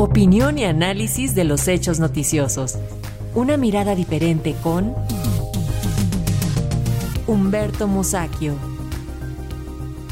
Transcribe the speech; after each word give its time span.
Opinión 0.00 0.56
y 0.56 0.64
análisis 0.64 1.34
de 1.34 1.44
los 1.44 1.68
hechos 1.68 2.00
noticiosos. 2.00 2.78
Una 3.34 3.58
mirada 3.58 3.94
diferente 3.94 4.56
con 4.62 4.94
Humberto 7.26 7.86
Musacchio. 7.86 8.54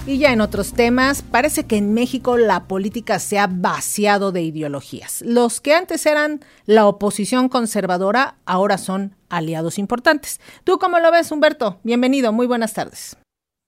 Y 0.06 0.18
ya 0.18 0.34
en 0.34 0.42
otros 0.42 0.74
temas, 0.74 1.22
parece 1.22 1.64
que 1.64 1.78
en 1.78 1.94
México 1.94 2.36
la 2.36 2.68
política 2.68 3.18
se 3.18 3.38
ha 3.38 3.46
vaciado 3.46 4.30
de 4.30 4.42
ideologías. 4.42 5.22
Los 5.22 5.62
que 5.62 5.72
antes 5.72 6.04
eran 6.04 6.44
la 6.66 6.86
oposición 6.86 7.48
conservadora 7.48 8.36
ahora 8.44 8.76
son 8.76 9.16
aliados 9.30 9.78
importantes. 9.78 10.38
¿Tú 10.64 10.78
cómo 10.78 10.98
lo 10.98 11.10
ves, 11.10 11.32
Humberto? 11.32 11.80
Bienvenido, 11.82 12.30
muy 12.30 12.46
buenas 12.46 12.74
tardes. 12.74 13.16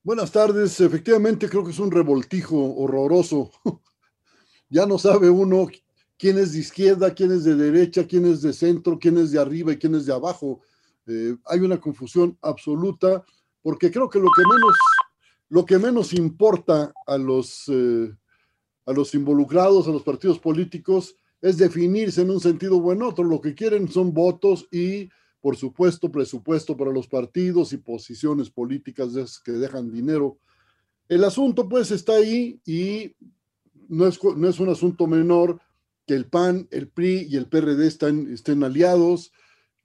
Buenas 0.03 0.31
tardes, 0.33 0.83
efectivamente 0.83 1.49
creo 1.49 1.65
que 1.65 1.71
es 1.71 1.79
un 1.79 1.91
revoltijo 1.91 2.77
horroroso. 2.77 3.51
ya 4.69 4.85
no 4.85 4.99
sabe 4.99 5.31
uno 5.31 5.67
quién 6.21 6.37
es 6.37 6.53
de 6.53 6.59
izquierda, 6.59 7.15
quién 7.15 7.33
es 7.33 7.45
de 7.45 7.57
derecha, 7.57 8.07
quién 8.07 8.27
es 8.27 8.43
de 8.43 8.53
centro, 8.53 8.99
quién 8.99 9.17
es 9.17 9.31
de 9.33 9.39
arriba 9.39 9.73
y 9.73 9.79
quién 9.79 9.95
es 9.95 10.05
de 10.05 10.13
abajo. 10.13 10.61
Eh, 11.07 11.35
hay 11.47 11.61
una 11.61 11.81
confusión 11.81 12.37
absoluta 12.43 13.25
porque 13.63 13.91
creo 13.91 14.11
que 14.11 14.19
lo 14.19 14.29
que 14.37 14.43
menos, 14.43 14.77
lo 15.49 15.65
que 15.65 15.79
menos 15.79 16.13
importa 16.13 16.93
a 17.07 17.17
los, 17.17 17.65
eh, 17.69 18.15
a 18.85 18.93
los 18.93 19.15
involucrados, 19.15 19.89
a 19.89 19.93
los 19.93 20.03
partidos 20.03 20.39
políticos, 20.39 21.17
es 21.41 21.57
definirse 21.57 22.21
en 22.21 22.31
un 22.31 22.41
sentido 22.41 22.77
o 22.77 22.93
en 22.93 23.01
otro. 23.01 23.25
Lo 23.25 23.41
que 23.41 23.55
quieren 23.55 23.89
son 23.89 24.13
votos 24.13 24.69
y, 24.71 25.09
por 25.41 25.57
supuesto, 25.57 26.13
presupuesto 26.13 26.77
para 26.77 26.93
los 26.93 27.09
partidos 27.09 27.73
y 27.73 27.79
posiciones 27.79 28.51
políticas 28.51 29.41
que 29.41 29.53
dejan 29.53 29.91
dinero. 29.91 30.37
El 31.09 31.25
asunto, 31.25 31.67
pues, 31.67 31.91
está 31.91 32.17
ahí 32.17 32.61
y 32.67 33.17
no 33.89 34.07
es, 34.07 34.23
no 34.23 34.49
es 34.49 34.61
un 34.61 34.69
asunto 34.69 35.07
menor 35.07 35.59
que 36.07 36.15
el 36.15 36.27
PAN, 36.27 36.69
el 36.71 36.89
PRI 36.89 37.27
y 37.29 37.37
el 37.37 37.47
PRD 37.47 37.87
están, 37.87 38.33
estén 38.33 38.65
aliados, 38.65 39.33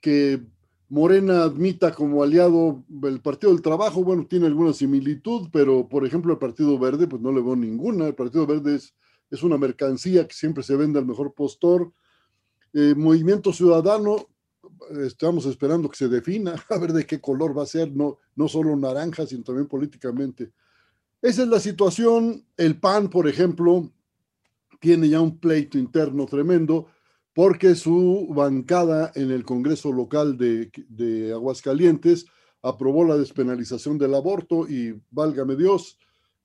que 0.01 0.41
Morena 0.87 1.43
admita 1.43 1.93
como 1.93 2.23
aliado 2.23 2.85
el 3.03 3.19
Partido 3.21 3.51
del 3.51 3.61
Trabajo, 3.61 4.03
bueno, 4.03 4.27
tiene 4.27 4.45
alguna 4.45 4.73
similitud, 4.73 5.49
pero 5.51 5.89
por 5.89 6.05
ejemplo 6.05 6.31
el 6.31 6.39
Partido 6.39 6.77
Verde, 6.77 7.07
pues 7.07 7.21
no 7.21 7.31
le 7.31 7.41
veo 7.41 7.55
ninguna. 7.55 8.07
El 8.07 8.15
Partido 8.15 8.45
Verde 8.45 8.75
es, 8.75 8.93
es 9.31 9.41
una 9.41 9.57
mercancía 9.57 10.27
que 10.27 10.35
siempre 10.35 10.63
se 10.63 10.75
vende 10.75 10.99
al 10.99 11.05
mejor 11.05 11.33
postor. 11.33 11.91
Eh, 12.73 12.93
Movimiento 12.95 13.51
Ciudadano, 13.51 14.27
estamos 15.03 15.45
esperando 15.47 15.89
que 15.89 15.97
se 15.97 16.07
defina, 16.07 16.55
a 16.69 16.77
ver 16.77 16.93
de 16.93 17.05
qué 17.05 17.19
color 17.19 17.57
va 17.57 17.63
a 17.63 17.67
ser, 17.67 17.91
no, 17.91 18.19
no 18.35 18.47
solo 18.47 18.75
naranja, 18.75 19.25
sino 19.25 19.43
también 19.43 19.67
políticamente. 19.67 20.51
Esa 21.21 21.43
es 21.43 21.47
la 21.47 21.59
situación. 21.59 22.45
El 22.55 22.79
PAN, 22.79 23.09
por 23.09 23.27
ejemplo, 23.27 23.91
tiene 24.85 25.09
ya 25.09 25.19
un 25.19 25.39
pleito 25.39 25.79
interno 25.79 26.27
tremendo 26.27 26.85
porque 27.33 27.73
su 27.73 28.27
bancada 28.29 29.11
en 29.15 29.31
el 29.31 29.43
Congreso 29.43 29.91
local 29.91 30.37
de, 30.37 31.31
Aguascalientes 31.33 32.27
aprobó 32.61 33.03
la 33.03 33.17
despenalización 33.17 33.97
del 33.97 34.13
aborto 34.13 34.69
y 34.69 35.01
válgame 35.09 35.55
Dios, 35.55 35.97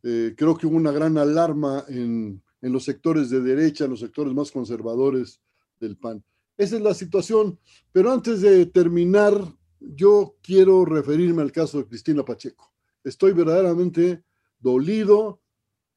eh, 0.02 0.32
creo 0.38 0.56
que 0.56 0.66
hubo 0.66 0.76
una 0.78 0.90
gran 0.90 1.18
alarma 1.18 1.84
en, 1.88 2.42
en 2.62 2.72
los 2.72 2.84
sectores 2.84 3.28
de 3.28 3.42
derecha, 3.42 3.84
en 3.84 3.90
los 3.90 4.00
sectores 4.00 4.32
más 4.32 4.50
conservadores 4.50 5.42
del 5.78 5.98
PAN. 5.98 6.24
Esa 6.56 6.76
es 6.76 6.82
la 6.82 6.94
situación, 6.94 7.58
pero 7.92 8.10
antes 8.10 8.40
de 8.40 8.64
terminar, 8.64 9.34
yo 9.80 10.38
quiero 10.42 10.86
referirme 10.86 11.42
al 11.42 11.52
caso 11.52 11.76
de 11.76 11.88
Cristina 11.88 12.24
Pacheco. 12.24 12.72
Estoy 13.04 13.32
verdaderamente 13.34 14.24
dolido, 14.58 15.42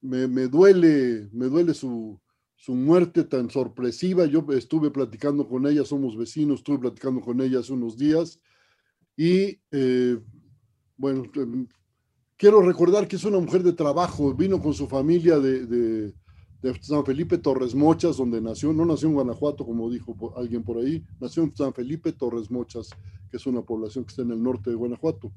me, 0.02 0.28
me 0.28 0.48
duele, 0.48 1.30
me 1.32 1.46
duele 1.46 1.74
su, 1.74 2.20
su 2.64 2.76
muerte 2.76 3.26
tan 3.26 3.50
sorpresiva. 3.50 4.26
Yo 4.26 4.46
estuve 4.54 4.90
platicando 4.90 5.50
con 5.50 5.68
ella, 5.68 5.84
somos 5.84 6.16
vecinos, 6.16 6.60
estuve 6.60 6.80
platicando 6.80 7.20
con 7.20 7.42
ella 7.42 7.60
hace 7.60 7.74
unos 7.74 7.98
días 7.98 8.40
y 9.18 9.60
eh, 9.72 10.18
bueno, 10.96 11.24
quiero 12.38 12.62
recordar 12.62 13.06
que 13.10 13.18
es 13.18 13.26
una 13.26 13.40
mujer 13.40 13.64
de 13.64 13.74
trabajo, 13.74 14.34
vino 14.34 14.62
con 14.62 14.74
su 14.74 14.88
familia 14.88 15.40
de, 15.40 16.14
San 16.80 17.06
Felipe 17.06 17.38
Torres 17.38 17.76
Mochas, 17.76 18.16
donde 18.16 18.40
nació, 18.40 18.72
no 18.72 18.86
nació 18.86 19.10
en 19.10 19.16
Guanajuato, 19.16 19.66
como 19.66 19.90
dijo 19.90 20.16
alguien 20.38 20.64
por 20.64 20.78
ahí, 20.78 21.04
nació 21.20 21.44
en 21.44 21.54
San 21.54 21.74
Felipe 21.74 22.14
Torres 22.14 22.50
Mochas, 22.50 22.92
que 23.30 23.36
es 23.36 23.46
una 23.46 23.62
población 23.62 24.06
que 24.06 24.12
está 24.12 24.22
en 24.22 24.32
el 24.32 24.42
norte 24.42 24.70
de 24.70 24.78
Guanajuato. 24.78 25.34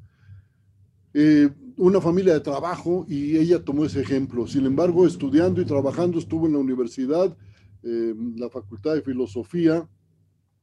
Eh, 1.18 1.48
una 1.78 1.98
familia 1.98 2.34
de 2.34 2.40
trabajo 2.40 3.06
y 3.08 3.38
ella 3.38 3.64
tomó 3.64 3.86
ese 3.86 4.02
ejemplo. 4.02 4.46
Sin 4.46 4.66
embargo, 4.66 5.06
estudiando 5.06 5.62
y 5.62 5.64
trabajando, 5.64 6.18
estuvo 6.18 6.46
en 6.46 6.52
la 6.52 6.58
universidad, 6.58 7.34
eh, 7.82 8.14
la 8.36 8.50
Facultad 8.50 8.92
de 8.92 9.00
Filosofía, 9.00 9.88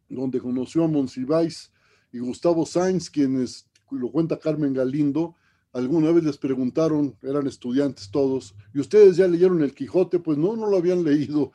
donde 0.07 0.39
conoció 0.39 0.83
a 0.83 0.87
Monsiváis 0.87 1.71
y 2.11 2.19
Gustavo 2.19 2.67
Sainz, 2.67 3.09
quienes, 3.09 3.67
lo 3.89 4.11
cuenta 4.11 4.37
Carmen 4.37 4.73
Galindo, 4.73 5.33
alguna 5.71 6.11
vez 6.11 6.23
les 6.23 6.37
preguntaron, 6.37 7.17
eran 7.23 7.47
estudiantes 7.47 8.11
todos, 8.11 8.53
¿y 8.75 8.79
ustedes 8.79 9.17
ya 9.17 9.27
leyeron 9.27 9.63
el 9.63 9.73
Quijote? 9.73 10.19
Pues 10.19 10.37
no, 10.37 10.55
no 10.55 10.67
lo 10.67 10.77
habían 10.77 11.03
leído. 11.03 11.51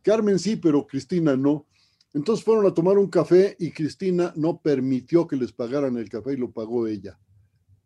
Carmen 0.00 0.38
sí, 0.38 0.56
pero 0.56 0.86
Cristina 0.86 1.36
no. 1.36 1.66
Entonces 2.14 2.42
fueron 2.42 2.64
a 2.64 2.72
tomar 2.72 2.96
un 2.96 3.10
café 3.10 3.54
y 3.58 3.70
Cristina 3.70 4.32
no 4.34 4.62
permitió 4.62 5.26
que 5.26 5.36
les 5.36 5.52
pagaran 5.52 5.98
el 5.98 6.08
café 6.08 6.32
y 6.32 6.38
lo 6.38 6.52
pagó 6.52 6.86
ella. 6.86 7.18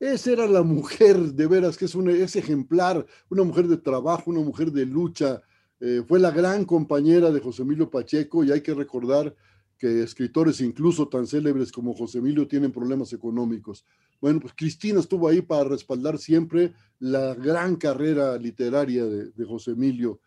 Esa 0.00 0.30
era 0.32 0.46
la 0.46 0.62
mujer, 0.62 1.18
de 1.32 1.46
veras, 1.48 1.76
que 1.76 1.86
es, 1.86 1.94
una, 1.96 2.12
es 2.12 2.36
ejemplar, 2.36 3.04
una 3.28 3.42
mujer 3.42 3.66
de 3.66 3.76
trabajo, 3.76 4.30
una 4.30 4.40
mujer 4.40 4.70
de 4.70 4.86
lucha. 4.86 5.42
Eh, 5.80 6.04
fue 6.06 6.20
la 6.20 6.30
gran 6.30 6.64
compañera 6.64 7.32
de 7.32 7.40
José 7.40 7.62
Emilio 7.62 7.90
Pacheco 7.90 8.44
y 8.44 8.52
hay 8.52 8.60
que 8.60 8.74
recordar 8.74 9.34
que 9.76 10.02
escritores 10.02 10.60
incluso 10.60 11.08
tan 11.08 11.26
célebres 11.26 11.72
como 11.72 11.94
José 11.94 12.18
Emilio 12.18 12.46
tienen 12.46 12.72
problemas 12.72 13.12
económicos. 13.12 13.84
Bueno, 14.20 14.40
pues 14.40 14.52
Cristina 14.54 15.00
estuvo 15.00 15.28
ahí 15.28 15.40
para 15.40 15.64
respaldar 15.64 16.18
siempre 16.18 16.74
la 16.98 17.34
gran 17.34 17.76
carrera 17.76 18.36
literaria 18.36 19.04
de, 19.04 19.44
José 19.44 19.72
Emilio. 19.72 20.20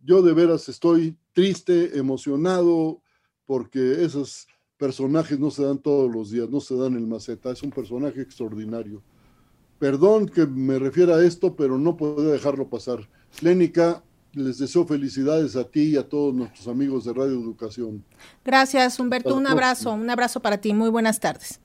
Yo 0.00 0.22
de 0.22 0.34
veras 0.34 0.68
estoy 0.68 1.16
triste, 1.32 1.96
emocionado, 1.96 3.00
porque 3.44 4.04
esos 4.04 4.48
personajes 4.76 5.38
no 5.38 5.50
se 5.50 5.64
dan 5.64 5.78
todos 5.78 6.12
los 6.12 6.30
días, 6.30 6.50
no 6.50 6.60
se 6.60 6.76
dan 6.76 6.94
el 6.94 7.06
maceta, 7.06 7.50
es 7.50 7.62
un 7.62 7.70
personaje 7.70 8.20
extraordinario. 8.20 9.02
Perdón 9.78 10.26
que 10.26 10.46
me 10.46 10.78
refiera 10.78 11.16
a 11.16 11.24
esto, 11.24 11.54
pero 11.54 11.78
no 11.78 11.96
puedo 11.96 12.30
dejarlo 12.30 12.68
pasar. 12.68 13.08
Lénica, 13.40 14.02
les 14.32 14.58
deseo 14.58 14.86
felicidades 14.86 15.56
a 15.56 15.64
ti 15.64 15.92
y 15.92 15.96
a 15.96 16.08
todos 16.08 16.34
nuestros 16.34 16.68
amigos 16.68 17.04
de 17.04 17.12
Radio 17.12 17.34
Educación. 17.34 18.04
Gracias, 18.44 18.98
Humberto. 19.00 19.34
Un 19.34 19.46
abrazo, 19.46 19.92
un 19.92 20.08
abrazo 20.08 20.40
para 20.40 20.58
ti. 20.58 20.72
Muy 20.72 20.90
buenas 20.90 21.20
tardes. 21.20 21.60